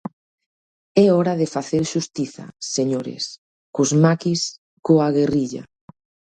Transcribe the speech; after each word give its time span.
É 1.03 1.05
hora 1.15 1.33
de 1.41 1.51
facer 1.55 1.83
xustiza, 1.93 2.45
señores, 2.75 3.23
cos 3.75 3.91
maquis, 4.03 4.41
coa 4.85 5.07
guerrilla. 5.17 5.63